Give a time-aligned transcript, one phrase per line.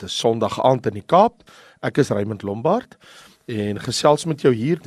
[0.00, 1.42] Dis Sondag aand in die Kaap.
[1.84, 2.96] Ek is Raymond Lombard
[3.50, 4.80] en gesels met jou hier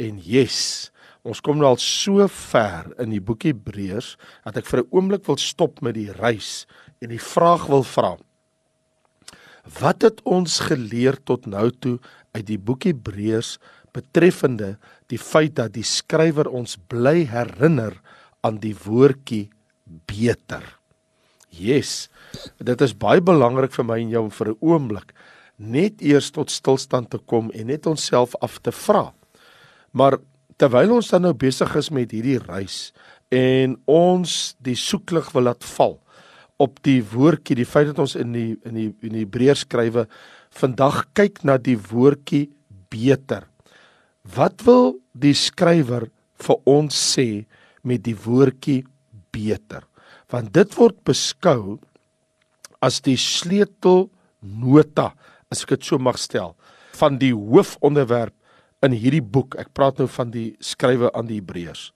[0.00, 0.90] en yes,
[1.24, 5.24] ons kom nou al so ver in die boek Hebreërs dat ek vir 'n oomblik
[5.28, 6.66] wil stop met die reis
[7.00, 8.16] en die vraag wil vra.
[9.80, 11.98] Wat het ons geleer tot nou toe
[12.34, 13.58] uit die boek Hebreërs
[13.92, 14.76] betreffende
[15.08, 18.00] die feit dat die skrywer ons bly herinner
[18.42, 19.50] aan die woordjie
[20.06, 20.64] beter?
[21.48, 22.09] Yes.
[22.58, 25.14] Dit is baie belangrik vir my en jou om vir 'n oomblik
[25.60, 29.12] net eers tot stilstand te kom en net onsself af te vra.
[29.92, 30.18] Maar
[30.56, 32.92] terwyl ons dan nou besig is met hierdie reis
[33.30, 35.98] en ons die soeklig wil laat val
[36.60, 40.06] op die woordjie, die feit dat ons in die in die in die Hebreërs skrywe
[40.60, 42.50] vandag kyk na die woordjie
[42.92, 43.46] beter.
[44.36, 47.46] Wat wil die skrywer vir ons sê
[47.82, 48.82] met die woordjie
[49.32, 49.86] beter?
[50.30, 51.78] Want dit word beskou
[52.84, 55.10] as die sleutelnota,
[55.52, 56.54] as ek dit so mag stel,
[56.98, 58.34] van die hoofonderwerp
[58.84, 59.56] in hierdie boek.
[59.60, 61.90] Ek praat nou van die skrywe aan die Hebreërs.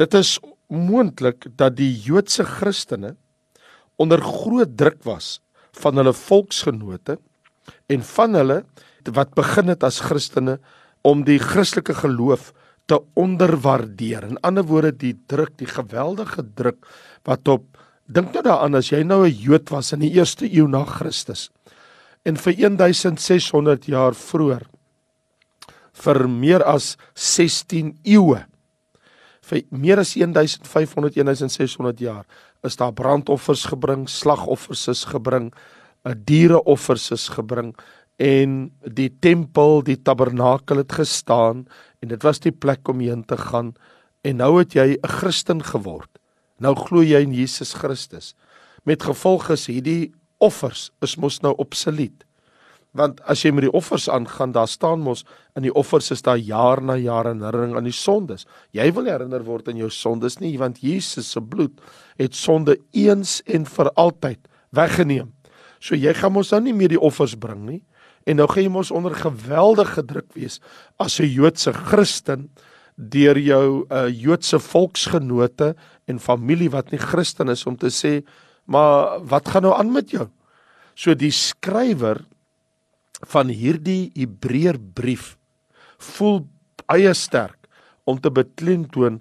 [0.00, 0.38] Dit is
[0.72, 3.14] moontlik dat die Joodse Christene
[4.00, 5.36] onder groot druk was
[5.76, 7.18] van hulle volksgenote
[7.92, 8.62] en van hulle
[9.12, 10.58] wat begin het as Christene
[11.06, 12.52] om die Christelike geloof
[12.90, 14.26] te onderwaardeer.
[14.26, 16.86] In ander woorde die druk, die geweldige druk
[17.26, 17.66] wat op
[18.12, 21.50] Dink nou daaraan as jy nou 'n Jood was in die eerste eeu na Christus
[22.24, 24.66] en vir 1600 jaar vroeër
[25.92, 28.44] vir meer as 16 eeue
[29.42, 32.26] vir meer as 1500 1600 jaar
[32.62, 35.52] is daar brandoffers gebring, slagoffers is gebring,
[36.04, 37.74] 'n diereoffers is gebring
[38.18, 41.66] en die tempel, die tabernakel het gestaan
[42.02, 43.74] en dit was die plek om heen te gaan
[44.22, 46.11] en nou het jy 'n Christen geword.
[46.62, 48.34] Nou glo jy in Jesus Christus.
[48.86, 52.24] Met gevolg is hierdie offers is mos nou obsolet.
[52.92, 55.24] Want as jy met die offers aangaan, daar staan mos
[55.56, 58.44] in die offers is daar jaar na jaar herinnering aan die sondes.
[58.76, 61.80] Jy wil herinner word aan jou sondes nie, want Jesus se bloed
[62.20, 64.42] het sonde eens en vir altyd
[64.76, 65.32] weggeneem.
[65.80, 67.80] So jy gaan mos nou nie meer die offers bring nie.
[68.28, 70.60] En nou gaan jy mos onder geweldige druk wees
[71.00, 72.50] as 'n Joodse Christen
[72.96, 75.72] deur jou uh, Joodse volksgenote
[76.10, 78.20] en familie wat nie Christen is om te sê
[78.64, 80.28] maar wat gaan nou aan met jou?
[80.94, 82.22] So die skrywer
[83.32, 85.36] van hierdie Hebreërbrief
[86.12, 86.42] voel
[86.84, 87.68] baie sterk
[88.08, 89.20] om te beklemtoon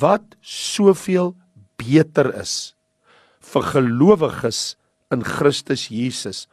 [0.00, 1.34] wat soveel
[1.80, 2.74] beter is
[3.52, 4.76] vir gelowiges
[5.14, 6.46] in Christus Jesus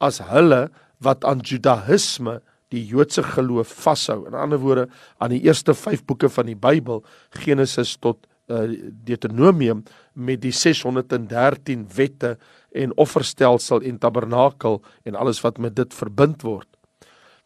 [0.00, 0.68] as hulle
[1.04, 2.38] wat aan Judaïsme
[2.72, 4.26] die Joodse geloof vashou.
[4.28, 4.88] In ander woorde,
[5.18, 7.00] aan die eerste 5 boeke van die Bybel,
[7.44, 9.82] Genesis tot Deuteronomium
[10.12, 12.36] met die 613 wette
[12.72, 16.68] en offerstelsel en tabernakel en alles wat met dit verbind word.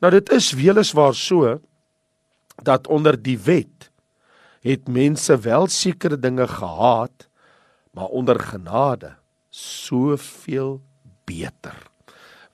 [0.02, 1.58] Nou dit is weliswaar so
[2.62, 3.90] dat onder die wet
[4.62, 7.26] het mense wel sekere dinge gehaat,
[7.90, 9.16] maar onder genade
[9.50, 10.80] soveel
[11.26, 11.74] beter.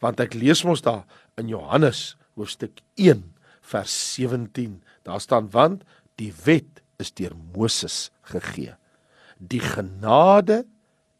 [0.00, 1.04] Want ek lees mos daar
[1.38, 3.22] in Johannes hoofstuk 1
[3.68, 4.80] vers 17.
[5.04, 5.84] Daar staan want
[6.16, 8.74] die wet is deur Moses gegee.
[9.38, 10.64] Die genade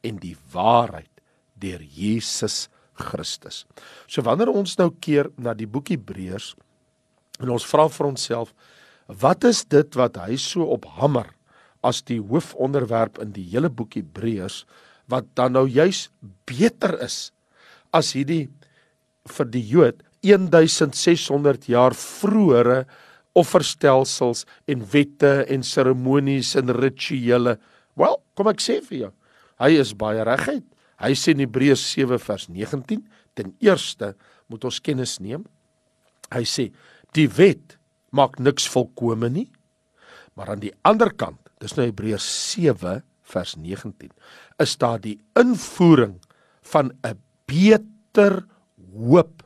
[0.07, 1.11] en die waarheid
[1.59, 3.65] deur Jesus Christus.
[4.11, 6.55] So wanneer ons nou keer na die boek Hebreërs
[7.39, 8.53] en ons vra vir onsself
[9.23, 11.31] wat is dit wat hy so op hamer
[11.87, 14.65] as die hoofonderwerp in die hele boek Hebreërs
[15.09, 16.09] wat dan nou juis
[16.49, 17.31] beter is
[17.95, 18.49] as hierdie
[19.29, 22.83] vir die Jood 1600 jaar vroeëre
[23.39, 27.57] offerstelsels en wette en seremonies en rituele.
[27.99, 29.13] Wel, kom ek sê vir jou,
[29.63, 30.67] hy is baie reguit.
[30.99, 33.05] Hy sê in Hebreërs 7 vers 19,
[33.39, 34.15] ten eerste
[34.51, 35.45] moet ons kennis neem.
[36.35, 36.69] Hy sê
[37.17, 37.77] die wet
[38.11, 39.47] maak niks volkome nie.
[40.35, 44.11] Maar aan die ander kant, dis nou Hebreërs 7 vers 19,
[44.63, 46.19] is daar die invoering
[46.73, 48.45] van 'n beter
[48.93, 49.43] hoop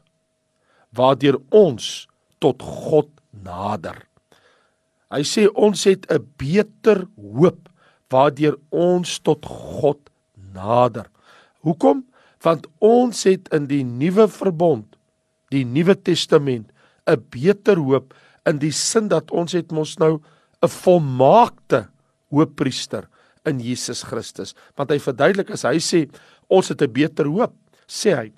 [0.93, 4.05] waardeur ons tot God nader.
[5.13, 7.69] Hy sê ons het 'n beter hoop
[8.13, 10.11] waardeur ons tot God
[10.53, 11.09] nader.
[11.65, 12.05] Hoekom?
[12.43, 14.97] Want ons het in die nuwe verbond,
[15.51, 16.73] die Nuwe Testament,
[17.07, 18.15] 'n beter hoop
[18.47, 20.21] in die sin dat ons het mos nou
[20.63, 21.89] 'n volmaakte
[22.31, 23.09] hoëpriester
[23.45, 24.55] in Jesus Christus.
[24.77, 26.11] Want hy verduidelik as hy sê
[26.49, 27.53] ons het 'n beter hoop,
[27.87, 28.33] sê hy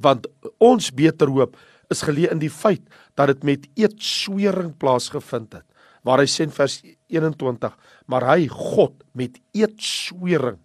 [0.00, 0.26] want
[0.62, 1.56] ons beter hoop
[1.92, 2.84] is geleë in die feit
[3.18, 5.66] dat dit met eetswering plaasgevind het
[6.06, 6.80] waar hy sê in vers
[7.10, 7.74] 21
[8.06, 10.60] maar hy God met eetswering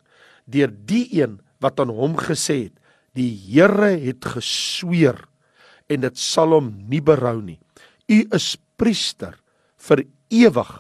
[0.46, 2.80] deur die een wat aan hom gesê het
[3.14, 5.20] Die Here het gesweer
[5.92, 7.60] en dit sal hom nie berou nie.
[8.10, 9.36] U is priester
[9.88, 10.72] vir ewig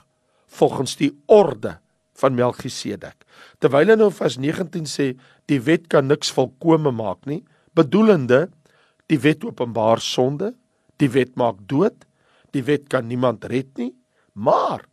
[0.57, 1.77] volgens die orde
[2.17, 3.25] van Melchisedek.
[3.61, 5.11] Terwyl hy nou vers 19 sê
[5.49, 7.43] die wet kan niks volkome maak nie,
[7.77, 8.47] bedoelende
[9.11, 10.53] die wet openbaar sonde,
[11.01, 12.05] die wet maak dood,
[12.53, 13.91] die wet kan niemand red nie,
[14.33, 14.85] maar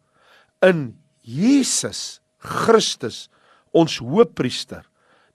[0.64, 3.28] in Jesus Christus
[3.76, 4.86] ons hoëpriester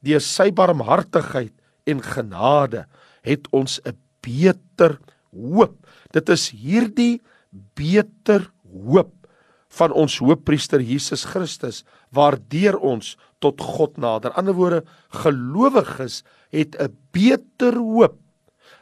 [0.06, 1.54] deur sy barmhartigheid
[1.89, 2.86] en genade
[3.25, 5.00] het ons 'n beter
[5.31, 5.75] hoop.
[6.12, 7.22] Dit is hierdie
[7.75, 9.13] beter hoop
[9.69, 14.31] van ons hoëpriester Jesus Christus waardeur ons tot God nader.
[14.31, 18.18] Aan ander woorde, gelowiges het 'n beter hoop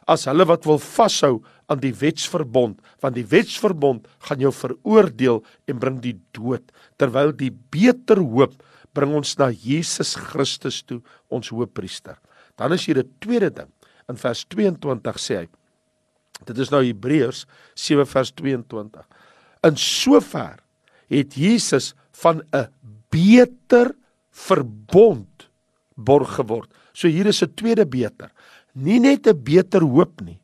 [0.06, 5.80] as hulle wat wil vashou aan die wetsverbond, want die wetsverbond gaan jou veroordeel en
[5.80, 6.64] bring die dood,
[7.00, 8.54] terwyl die beter hoop
[8.94, 12.16] bring ons na Jesus Christus toe, ons hoëpriester.
[12.56, 13.70] Dan is hier 'n tweede ding.
[14.08, 15.48] In vers 22 sê hy
[16.44, 19.04] Dit is nou Hebreërs 7 vers 22.
[19.64, 20.58] In sover
[21.12, 22.68] het Jesus van 'n
[23.10, 23.94] beter
[24.30, 25.48] verbond
[25.94, 26.70] borg geword.
[26.92, 28.30] So hier is 'n tweede beter.
[28.74, 30.40] Nie net 'n beter hoop nie,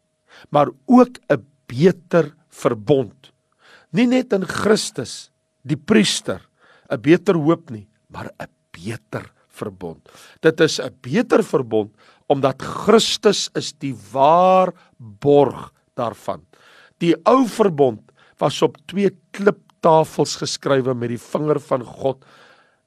[0.51, 3.33] maar ook 'n beter verbond.
[3.91, 5.31] Nie net in Christus,
[5.63, 6.41] die priester,
[6.91, 10.09] 'n beter hoop nie, maar 'n beter verbond.
[10.41, 11.95] Dit is 'n beter verbond
[12.29, 16.47] omdat Christus is die waarborg daarvan.
[16.99, 18.01] Die ou verbond
[18.39, 22.25] was op twee kliptafels geskrywe met die vinger van God.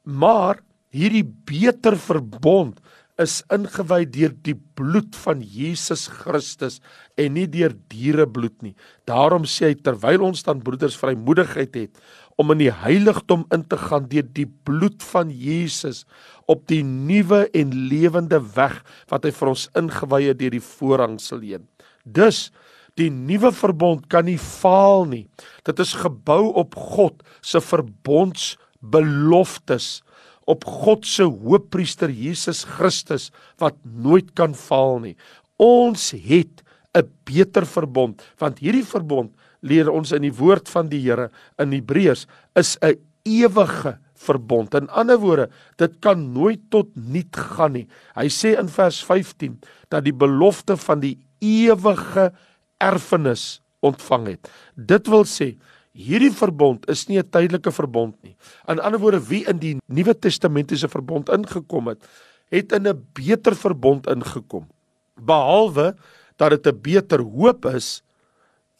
[0.03, 2.79] Maar hierdie beter verbond
[3.21, 6.79] is ingewy deur die bloed van Jesus Christus
[7.19, 8.73] en nie deur dierebloed nie.
[9.09, 11.93] Daarom sê hy terwyl ons dan broeders vrymoedigheid het
[12.41, 16.05] om in die heiligdom in te gaan deur die bloed van Jesus
[16.49, 21.39] op die nuwe en lewende weg wat hy vir ons ingewy het deur die voorhangsel
[21.45, 21.65] heen.
[22.03, 22.51] Dus
[22.97, 25.27] die nuwe verbond kan nie faal nie.
[25.65, 30.03] Dit is gebou op God se verbondsbeloftes
[30.45, 33.31] op God se hoëpriester Jesus Christus
[33.61, 35.15] wat nooit kan faal nie.
[35.57, 36.63] Ons het
[36.95, 39.31] 'n beter verbond want hierdie verbond
[39.61, 44.73] leer ons in die woord van die Here in Hebreërs is 'n ewige verbond.
[44.73, 47.87] In ander woorde, dit kan nooit tot niet gaan nie.
[48.15, 49.59] Hy sê in vers 15
[49.89, 52.31] dat die belofte van die ewige
[52.83, 54.51] erfenis ontvang het.
[54.75, 55.53] Dit wil sê
[55.93, 58.35] Hierdie verbond is nie 'n tydelike verbond nie.
[58.67, 62.01] In ander woorde, wie in die Nuwe Testamentiese verbond ingekom het,
[62.49, 64.67] het in 'n beter verbond ingekom.
[65.15, 65.95] Behalwe
[66.37, 68.01] dat dit 'n beter hoop is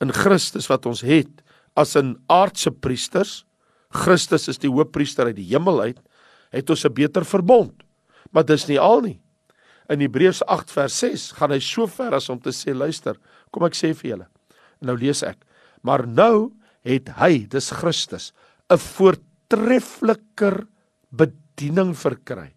[0.01, 1.43] in Christus wat ons het
[1.75, 3.45] as 'n aardse priesters.
[3.89, 5.99] Christus is die hoëpriester uit die hemel uit,
[6.51, 7.83] het ons 'n beter verbond.
[8.31, 9.21] Maar dis nie al nie.
[9.89, 13.17] In Hebreërs 8 vers 6 gaan hy so ver as om te sê, luister,
[13.51, 14.27] kom ek sê vir julle.
[14.81, 15.37] Nou lees ek.
[15.81, 16.51] Maar nou
[16.83, 18.33] het hy, dis Christus,
[18.69, 20.67] 'n voortreffeliker
[21.11, 22.53] bediening verkry.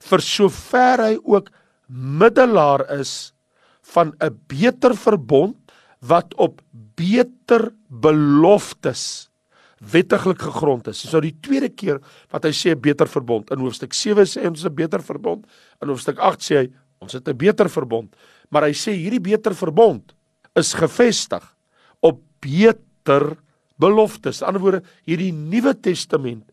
[0.00, 1.50] Vir sover hy ook
[1.88, 3.32] middelaar is
[3.82, 5.56] van 'n beter verbond
[6.00, 6.60] wat op
[6.96, 9.30] beter beloftes
[9.80, 11.02] wettiglik gegrond is.
[11.02, 12.00] Dis nou die tweede keer
[12.30, 13.50] wat hy sê 'n beter verbond.
[13.50, 15.46] In hoofstuk 7 sê ons 'n beter verbond.
[15.82, 18.14] In hoofstuk 8 sê hy ons het 'n beter verbond.
[18.50, 20.14] Maar hy sê hierdie beter verbond
[20.54, 21.56] is gevestig
[22.00, 23.36] op beter beter
[23.80, 24.42] beloftes.
[24.42, 26.50] Aan die ander woorde, hierdie Nuwe Testament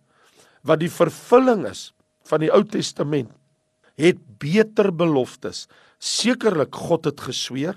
[0.63, 1.91] wat die vervulling is
[2.27, 3.31] van die Ou Testament
[3.97, 5.67] het beter beloftes.
[5.99, 7.75] Sekerlik God het gesweer,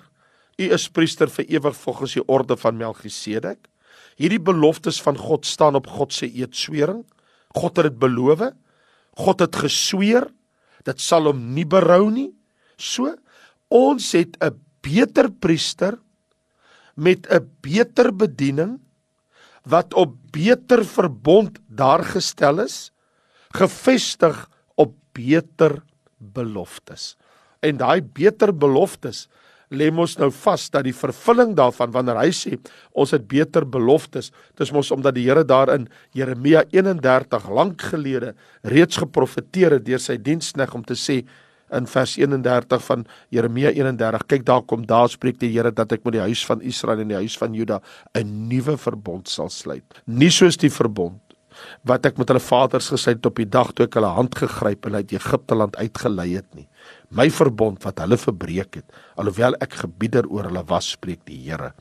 [0.60, 3.68] u is priester vir ewig volgens die orde van Melchisedek.
[4.20, 7.06] Hierdie beloftes van God staan op God se eedswering.
[7.56, 8.50] God het dit beloof.
[9.16, 10.28] God het gesweer,
[10.84, 12.28] dit sal hom nie berou nie.
[12.76, 13.14] So
[13.70, 15.98] ons het 'n beter priester
[17.00, 18.78] met 'n beter bediening
[19.64, 22.92] wat op beter verbond daar gestel is,
[23.56, 25.82] gefestig op beter
[26.16, 27.16] beloftes.
[27.60, 29.28] En daai beter beloftes
[29.70, 32.56] lê mos nou vas dat die vervulling daarvan wanneer hy sê
[32.92, 38.96] ons het beter beloftes, dis mos omdat die Here daarin Jeremia 31 lank gelede reeds
[38.96, 41.20] geprofeteer het deur sy dienskneg om te sê
[41.76, 44.26] in vers 31 van Jeremia 31.
[44.26, 47.12] Kyk daar kom daar spreek die Here dat ek met die huis van Israel en
[47.12, 47.80] die huis van Juda
[48.14, 50.02] 'n nuwe verbond sal sluit.
[50.06, 51.20] Nie soos die verbond
[51.84, 54.86] wat ek met hulle vaders gesluit het op die dag toe ek hulle hand gegryp
[54.86, 56.68] en uit Egipte land uitgelei het nie.
[57.10, 58.86] My verbond wat hulle verbreek het,
[59.16, 61.72] alhoewel ek gebieder oor hulle was, spreek die Here.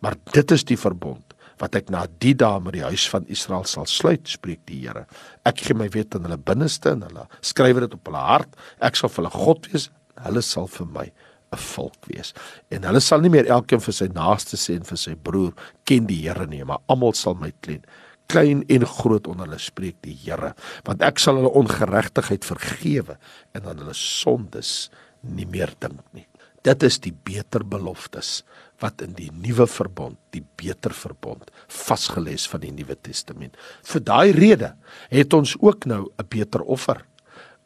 [0.00, 3.64] Maar dit is die verbond wat ek na die dae met die huis van Israel
[3.64, 5.06] sal sluit, spreek die Here.
[5.44, 8.56] Ek gee my wet in hulle binneste en hulle skryf dit op hulle hart.
[8.80, 9.90] Ek sal vir hulle God wees
[10.26, 11.06] hulle sal vir my
[11.52, 12.32] 'n volk wees.
[12.70, 15.52] En hulle sal nie meer elkeen vir sy naaste sê en vir sy broer
[15.84, 17.84] ken die Here nie, maar almal sal my ken.
[18.28, 20.54] Klein en groot onder hulle spreek die Here,
[20.84, 23.18] want ek sal hulle ongeregtigheid vergewe
[23.54, 24.90] en aan hulle sondes
[25.22, 26.26] nie meer dink nie.
[26.62, 28.42] Dit is die beter beloftes
[28.82, 33.56] wat in die nuwe verbond, die beter verbond vasgelê is van die Nuwe Testament.
[33.86, 34.72] Vir daai rede
[35.10, 37.04] het ons ook nou 'n beter offer.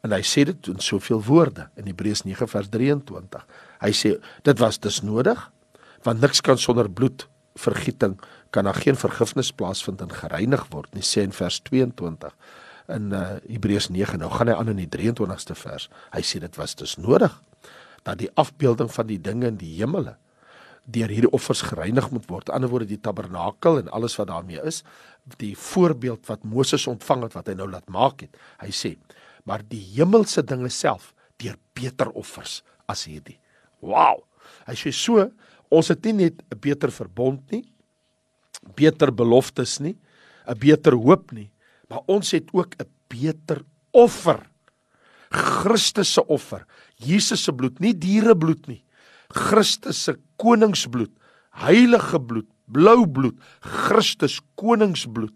[0.03, 3.45] En hy sê dit in soveel woorde in Hebreërs 9 vers 23.
[3.81, 5.51] Hy sê dit was dus nodig
[6.03, 11.21] want niks kan sonder bloedvergieting kan daar geen vergifnis plaasvind en gereinig word nie sê
[11.21, 12.31] in vers 22
[12.87, 15.89] in uh, Hebreërs 9 nou gaan hy aan in die 23ste vers.
[16.13, 17.33] Hy sê dit was dus nodig
[18.07, 20.15] dat die afbeelding van die dinge in die hemele
[20.87, 22.47] deur hierdie offers gereinig moet word.
[22.47, 24.83] Aan die ander woorde die tabernakel en alles wat daarmee is,
[25.41, 28.39] die voorbeeld wat Moses ontvang het wat hy nou laat maak het.
[28.61, 28.93] Hy sê,
[29.43, 31.11] maar die hemelse dinge self
[31.43, 33.35] deur beter offers as hierdie.
[33.83, 34.23] Wow.
[34.67, 35.27] Hy sê so,
[35.67, 37.65] ons het nie net 'n beter verbond nie,
[38.75, 39.97] beter beloftes nie,
[40.47, 41.51] 'n beter hoop nie,
[41.89, 44.47] maar ons het ook 'n beter offer.
[45.29, 46.65] Christus se offer,
[47.03, 48.81] Jesus se bloed, nie dierebloed nie.
[49.33, 51.11] Christus se koningsbloed,
[51.63, 55.35] heilige bloed, blou bloed, Christus koningsbloed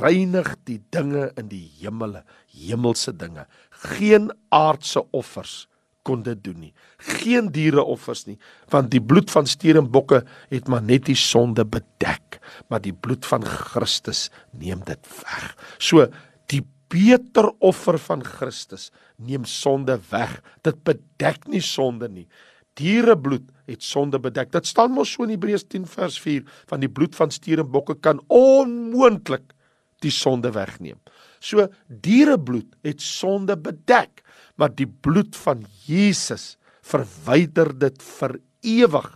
[0.00, 3.46] reinig die dinge in die hemele, hemelse dinge.
[3.84, 5.66] Geen aardse offers
[6.08, 6.72] kon dit doen nie.
[7.20, 8.38] Geen diereoffers nie,
[8.72, 12.94] want die bloed van stier en bokke het maar net die sonde bedek, maar die
[12.94, 15.52] bloed van Christus neem dit weg.
[15.78, 16.08] So
[16.50, 20.38] die beter offer van Christus neem sonde weg.
[20.62, 22.26] Dit bedek nie sonde nie.
[22.78, 24.52] Dierebloed het sonde bedek.
[24.54, 27.70] Dit staan mos so in Hebreërs 10 vers 4 van die bloed van stier en
[27.70, 29.52] bokke kan onmoontlik
[30.04, 30.98] die sonde wegneem.
[31.40, 34.22] So dierebloed het sonde bedek,
[34.58, 39.08] maar die bloed van Jesus verwyder dit vir ewig.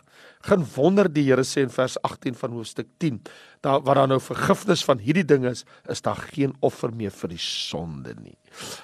[0.42, 3.20] Geen wonder die Here sê in vers 18 van hoofstuk 10,
[3.62, 7.30] daar waar daar nou vergifnis van hierdie dinge is, is daar geen offer meer vir
[7.30, 8.34] die sonde nie.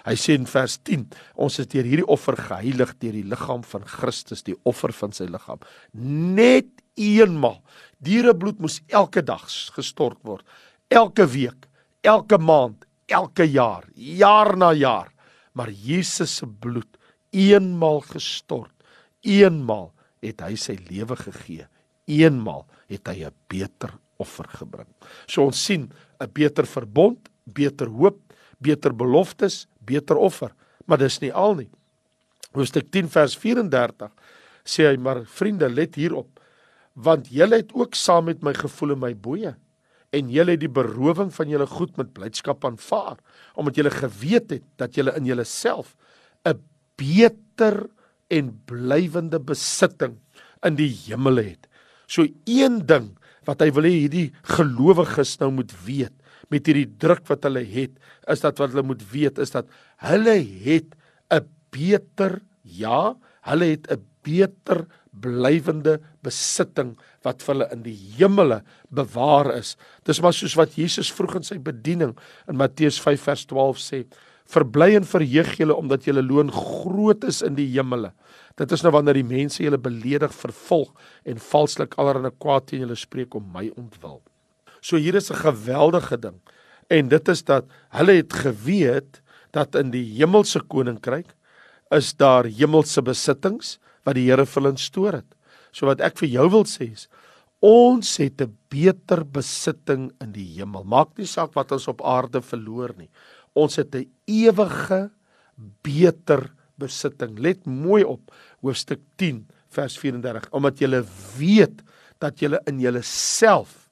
[0.07, 3.87] Hy sê in vers 10, ons is deur hierdie offer geheilig deur die liggaam van
[3.91, 5.65] Christus, die offer van sy liggaam.
[6.39, 7.59] Net eenmal.
[7.99, 10.47] Dierebloed moes elke dag gestort word.
[10.95, 11.67] Elke week,
[12.07, 15.11] elke maand, elke jaar, jaar na jaar.
[15.59, 16.99] Maar Jesus se bloed
[17.35, 18.73] eenmal gestort.
[19.27, 19.91] Eenmal
[20.23, 21.67] het hy sy lewe gegee.
[22.07, 24.89] Eenmal het hy 'n beter offer gebring.
[25.27, 28.19] So ons sien 'n beter verbond, beter hoop,
[28.59, 30.53] beter beloftes, beter offer,
[30.87, 31.71] maar dis nie al nie.
[32.53, 34.11] Hoofstuk 10 vers 34
[34.65, 36.29] sê hy maar vriende let hierop
[36.99, 39.55] want julle het ook saam met my gevoel in my boeye
[40.17, 43.21] en julle het die berowing van julle goed met blydskap aanvaar
[43.61, 45.95] omdat julle geweet het dat julle in julleself
[46.45, 46.59] 'n
[46.97, 47.87] beter
[48.29, 50.19] en blywende besitting
[50.67, 51.69] in die hemel het.
[52.09, 53.13] So een ding
[53.49, 56.15] wat hy wil hê hierdie gelowiges nou moet weet
[56.53, 57.97] met hierdie druk wat hulle het,
[58.33, 59.69] is dat wat hulle moet weet is dat
[60.05, 60.95] hulle het
[61.31, 68.63] 'n beter ja, hulle het 'n beter blywende besitting wat vir hulle in die hemele
[68.91, 69.77] bewaar is.
[70.05, 72.17] Dis maar soos wat Jesus vroeg in sy bediening
[72.49, 74.05] in Matteus 5 vers 12 sê:
[74.49, 78.13] Verbly en verheug julle omdat julle loon groot is in die hemele.
[78.57, 80.95] Dit is nou wanneer die mense julle beledig, vervolg
[81.29, 84.23] en valslik allerlei kwaad teen julle spreek om my ontwil.
[84.81, 86.41] So hier is 'n geweldige ding.
[86.89, 89.21] En dit is dat hulle het geweet
[89.53, 91.35] dat in die hemelse koninkryk
[91.91, 95.35] is daar hemelse besittings wat die Here vir hulle instoor het.
[95.73, 97.09] So wat ek vir jou wil sê is
[97.61, 100.85] ons het 'n beter besitting in die hemel.
[100.85, 103.11] Maak nie saak wat ons op aarde verloor nie.
[103.59, 105.11] Ons het 'n ewige
[105.83, 107.39] beter besitting.
[107.39, 111.03] Let mooi op hoofstuk 10 vers 34 omdat jy
[111.39, 111.83] weet
[112.23, 113.91] dat jy in jouself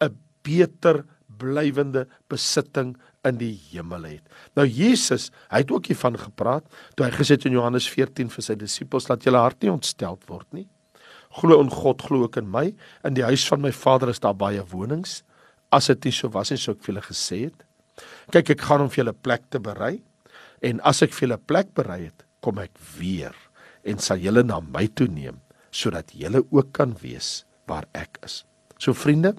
[0.00, 1.04] 'n beter
[1.38, 4.24] blywende besitting in die hemel het.
[4.56, 8.42] Nou Jesus, hy het ook hiervan gepraat toe hy gesê het in Johannes 14 vir
[8.42, 10.68] sy disippels dat julle hart nie ontstel word nie.
[11.40, 12.72] Glo in God, glo ook in my.
[13.04, 15.22] In die huis van my Vader is daar baie wonings.
[15.70, 17.67] As dit nie so was nie, sou ek vir julle gesê het.
[18.34, 19.98] Kyk, ek gaan om vir julle plek te berei.
[20.64, 23.36] En as ek vir julle plek berei het, kom ek weer
[23.88, 25.38] en sal julle na my toe neem
[25.74, 28.40] sodat julle ook kan wees waar ek is.
[28.80, 29.34] So vriende,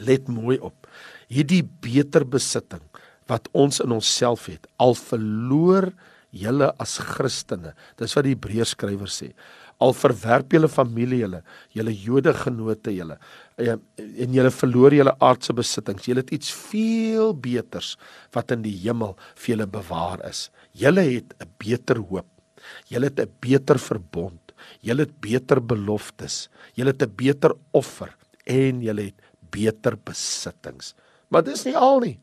[0.00, 0.88] let mooi op.
[1.28, 2.82] Hierdie beter besitting
[3.30, 5.90] wat ons in onsself het, al verloor
[6.36, 7.74] julle as Christene.
[8.00, 9.32] Dis wat die Hebreërs skrywer sê.
[9.82, 11.42] Al verwerp julle familie julle,
[11.76, 13.18] julle Jode genote julle
[13.56, 16.06] en julle verloor julle aardse besittings.
[16.08, 17.94] Julle het iets veel beters
[18.36, 20.50] wat in die hemel vir julle bewaar is.
[20.72, 22.28] Julle het 'n beter hoop.
[22.88, 24.52] Julle het 'n beter verbond.
[24.80, 26.48] Julle het beter beloftes.
[26.74, 29.20] Julle het 'n beter offer en julle het
[29.50, 30.94] beter besittings.
[31.28, 32.20] Maar dis nie al nie.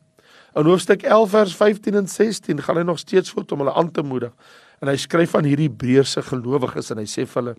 [0.54, 3.90] In hoofstuk 11 vers 15 en 16 gaan hy nog steeds voort om hulle aan
[3.90, 4.32] te moedig.
[4.80, 7.56] En hy skryf aan hierdie Hebreëse gelowiges en hy sê vir hulle: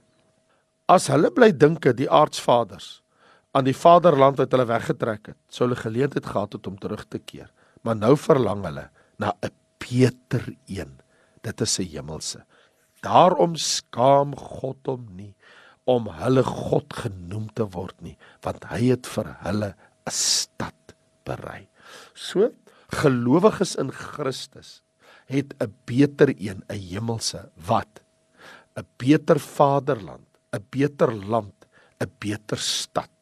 [0.87, 3.04] As hulle bly dinke die aardsvaders
[3.55, 7.21] aan die vaderland wat hulle weggetrek het, sou hulle geleentheid gehad het om terug te
[7.23, 7.47] keer.
[7.87, 8.89] Maar nou verlang hulle
[9.21, 10.99] na 'n beter een.
[11.41, 12.43] Dit is 'n hemelse.
[13.01, 15.35] Daarom skaam God hom nie
[15.85, 21.67] om hulle God genoem te word nie, want hy het vir hulle 'n stad berei.
[22.13, 22.51] So
[22.89, 24.81] gelowiges in Christus
[25.27, 28.01] het 'n beter een, 'n hemelse wat
[28.75, 31.55] 'n beter vaderland, 'n beter land,
[32.01, 33.14] 'n beter stad.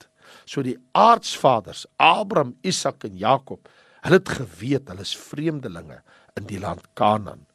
[0.46, 3.70] So die aardsvaders, Abraham, Isak en Jakob,
[4.04, 6.02] hulle het geweet hulle is vreemdelinge
[6.40, 7.46] in die land Kanaan.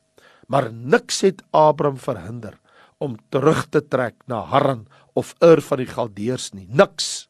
[0.49, 2.57] Maar niks het Abraham verhinder
[2.99, 4.87] om terug te trek na Haran
[5.19, 6.67] of Ur van die Galdeërs nie.
[6.67, 7.29] Niks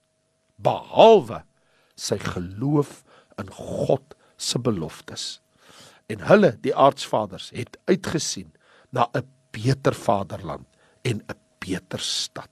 [0.63, 1.43] behalwe
[1.99, 3.03] sy geloof
[3.41, 5.41] in God se beloftes.
[6.09, 8.53] En hulle, die aardsvaders, het uitgesien
[8.91, 10.67] na 'n beter vaderland
[11.03, 12.49] en 'n beter stad.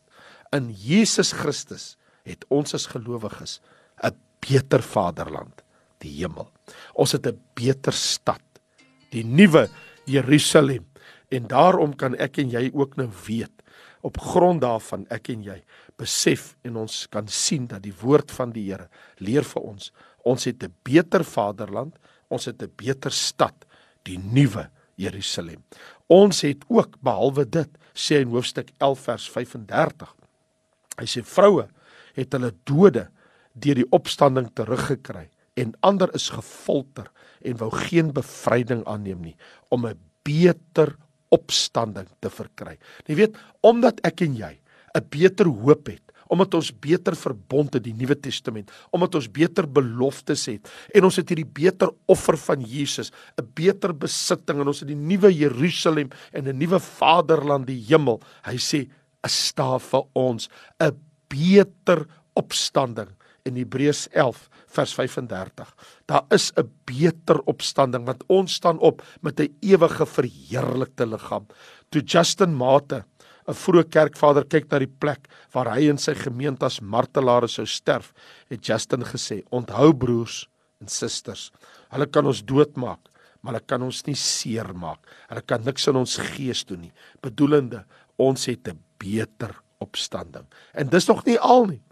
[0.53, 3.61] In Jesus Christus het ons as gelowiges
[4.03, 5.63] 'n beter vaderland,
[5.99, 6.51] die hemel.
[6.95, 8.43] Ons het 'n beter stad,
[9.11, 9.69] die nuwe
[10.05, 10.87] Jerusalem.
[11.31, 13.57] En daarom kan ek en jy ook nou weet
[14.07, 15.57] op grond daarvan ek en jy
[16.01, 19.93] besef en ons kan sien dat die woord van die Here leer vir ons
[20.27, 21.95] ons het 'n beter vaderland
[22.29, 23.67] ons het 'n beter stad
[24.05, 25.63] die nuwe Jerusalem
[26.07, 30.15] ons het ook behalwe dit sê in hoofstuk 11 vers 35
[30.99, 31.69] hy sê vroue
[32.17, 33.09] het hulle dode
[33.55, 37.09] deur die opstanding teruggekry en ander is gefolter
[37.47, 39.37] en wou geen bevryding aanneem nie
[39.71, 40.97] om 'n beter
[41.35, 42.79] opstanding te verkry.
[43.07, 44.59] Jy weet, omdat ek en jy
[44.97, 49.67] 'n beter hoop het, omdat ons beter verbond het die Nuwe Testament, omdat ons beter
[49.69, 54.81] beloftes het en ons het hierdie beter offer van Jesus, 'n beter besitting en ons
[54.81, 58.21] het die nuwe Jerusalem en 'n nuwe vaderland, die hemel.
[58.45, 58.91] Hy sê,
[59.25, 60.49] "Is daar vir ons
[60.81, 63.09] 'n beter opstanding
[63.47, 65.71] in Hebreërs 11 vers 35.
[66.11, 71.47] Daar is 'n beter opstanding want ons staan op met 'n ewige verheerlikte liggaam.
[71.89, 73.05] Toe Justin Mate,
[73.49, 77.67] 'n vroeë kerkvader kyk na die plek waar hy en sy gemeente as martelaars sou
[77.67, 78.13] sterf,
[78.51, 80.49] het Justin gesê: "Onthou broers
[80.81, 81.53] en susters,
[81.91, 83.01] hulle kan ons doodmaak,
[83.41, 84.99] maar hulle kan ons nie seermaak.
[85.29, 87.85] Hulle kan niks in ons gees doen nie." Bedoelende,
[88.19, 90.47] ons het 'n beter opstanding.
[90.75, 91.83] En dis nog nie al nie.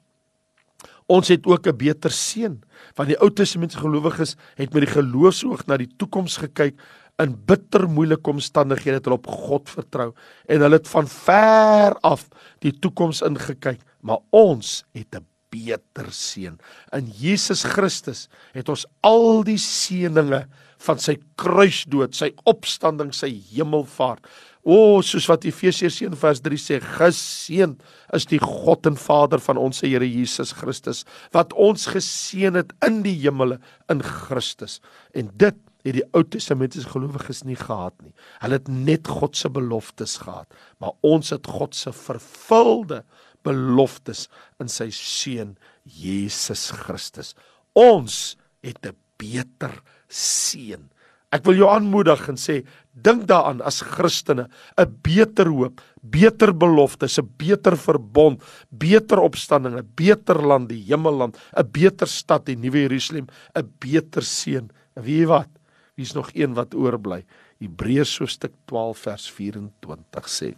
[1.06, 2.60] Ons het ook 'n beter seën,
[2.96, 6.80] want die Ou Testamentiese gelowiges het met die geloofsoog na die toekoms gekyk
[7.22, 10.08] in bitter moeilike omstandighede het hulle op God vertrou
[10.50, 12.26] en hulle het van ver af
[12.64, 16.58] die toekoms ingekyk, maar ons het 'n beter seën.
[16.92, 20.46] In Jesus Christus het ons al die seëninge
[20.78, 24.26] van sy kruisdood, sy opstanding, sy hemelvaart.
[24.64, 27.74] O, soos wat Efesiërs 1 vers 3 sê, geseën
[28.16, 31.02] is die God en Vader van ons Here Jesus Christus
[31.36, 33.58] wat ons geseën het in die hemele
[33.92, 34.78] in Christus.
[35.12, 38.14] En dit het die Ou Testamentiese gelowiges nie gehad nie.
[38.40, 40.48] Hulle het net God se beloftes gehad,
[40.80, 43.02] maar ons het God se vervulde
[43.44, 44.30] beloftes
[44.62, 47.34] in sy seun Jesus Christus.
[47.76, 50.88] Ons het 'n beter seën.
[51.34, 52.60] Ek wil jou aanmoedig en sê
[52.94, 54.46] dink daaraan as Christene
[54.78, 61.36] 'n beter hoop, beter beloftes, 'n beter verbond, beter opstanding, 'n beter land, die hemelland,
[61.56, 64.70] 'n beter stad, die nuwe Jerusalem, 'n beter seën.
[64.94, 65.48] Wie wat?
[65.96, 67.24] Wie's nog een wat oorbly?
[67.60, 70.54] Hebreërs hoofstuk 12 vers 24 sê.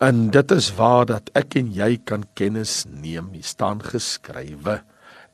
[0.00, 4.82] En dit is waar dat ek en jy kan kennis neem, hier staan geskrywe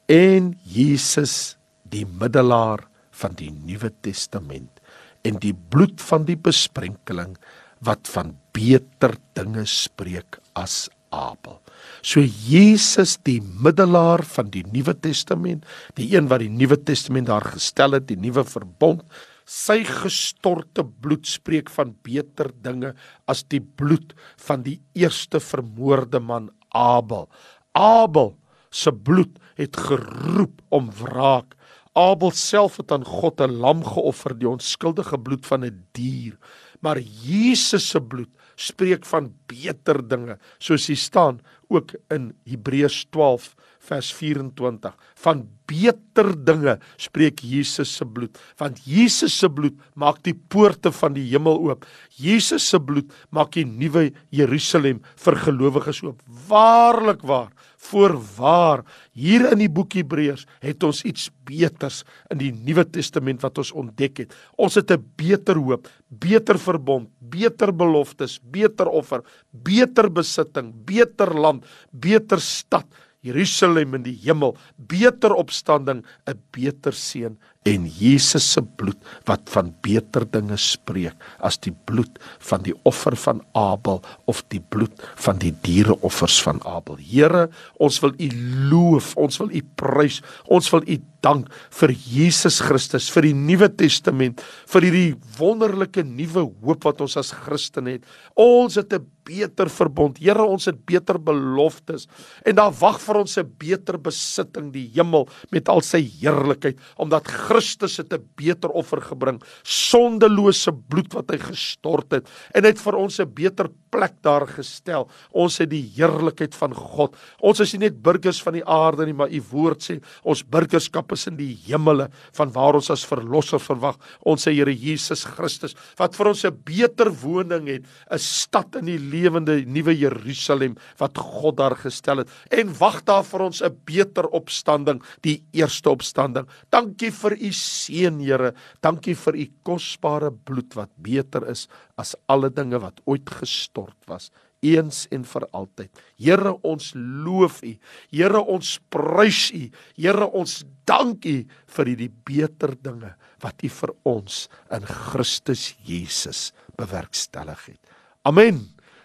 [0.08, 1.56] en Jesus
[1.88, 2.88] die middelaar
[3.20, 4.82] van die Nuwe Testament
[5.24, 7.36] en die bloed van die besprenkeling
[7.84, 11.60] wat van beter dinge spreek as Abel.
[12.02, 15.64] So Jesus die middelaar van die Nuwe Testament,
[15.98, 19.04] die een wat die Nuwe Testament daar gestel het, die nuwe verbond,
[19.44, 22.94] sy gestorte bloed spreek van beter dinge
[23.28, 24.14] as die bloed
[24.46, 27.28] van die eerste vermoorde man Abel.
[27.76, 28.34] Abel
[28.74, 31.54] se bloed het geroep om wraak
[31.94, 36.36] Abel self het aan God 'n lam geoffer, die onskuldige bloed van 'n dier.
[36.80, 43.54] Maar Jesus se bloed spreek van beter dinge, soos hier staan ook in Hebreërs 12
[43.84, 50.34] vers 24 van beter dinge spreek Jesus se bloed want Jesus se bloed maak die
[50.34, 51.86] poorte van die hemel oop.
[52.16, 56.22] Jesus se bloed maak die nuwe Jerusalem vir gelowiges oop.
[56.48, 57.52] Waarlik waar
[57.84, 58.84] voorwaar.
[59.12, 63.72] Hier in die boek Hebreërs het ons iets beters in die Nuwe Testament wat ons
[63.72, 64.34] ontdek het.
[64.56, 71.64] Ons het 'n beter hoop beter verbond beter beloftes beter offer beter besitting beter land
[71.90, 72.86] beter stad
[73.24, 79.70] Jerusalem in die hemel, beter opstanding, 'n beter seën en Jesus se bloed wat van
[79.84, 85.40] beter dinge spreek as die bloed van die offer van Abel of die bloed van
[85.40, 87.00] die diereoffers van Abel.
[87.00, 87.46] Here,
[87.80, 88.28] ons wil U
[88.70, 91.48] loof, ons wil U prys, ons wil U dank
[91.80, 97.32] vir Jesus Christus, vir die Nuwe Testament, vir hierdie wonderlike nuwe hoop wat ons as
[97.44, 98.04] Christen het.
[98.36, 100.18] Ons het 'n beter verbond.
[100.20, 102.06] Here, ons het beter beloftes
[102.44, 107.26] en daar wag vir ons 'n beter besitting, die hemel met al sy heerlikheid, omdat
[107.26, 112.96] Christus het 'n beter offer gebring, sondelose bloed wat hy gestort het en het vir
[112.96, 115.08] ons 'n beter plek daar gestel.
[115.32, 117.16] Ons het die heerlikheid van God.
[117.40, 121.12] Ons is nie net burgers van die aarde nie, maar u woord sê ons burgerskap
[121.14, 123.98] is in die hemele van waar ons as verlosser verwag.
[124.26, 128.98] Ons Here Jesus Christus wat vir ons 'n beter woning het, 'n stad in die
[128.98, 134.26] lewende nuwe Jerusalem wat God daar gestel het en wag daar vir ons 'n beter
[134.28, 136.46] opstanding, die eerste opstanding.
[136.70, 138.54] Dankie vir u seën, Here.
[138.80, 144.30] Dankie vir u kosbare bloed wat beter is as alle dinge wat ooit gestort was
[144.64, 146.02] eens en vir altyd.
[146.20, 147.72] Here ons loof U.
[148.14, 149.62] Here ons prys U.
[150.00, 151.36] Here ons dank U
[151.76, 156.48] vir hierdie beter dinge wat U vir ons in Christus Jesus
[156.80, 157.80] bewerkstellig het.
[158.24, 158.62] Amen.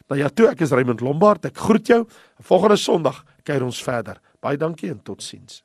[0.09, 1.45] Nou ja, toe ek is Raymond Lombard.
[1.45, 2.03] Ek groet jou.
[2.47, 4.17] Volgende Sondag kyk ons verder.
[4.41, 5.61] Baie dankie en totsiens.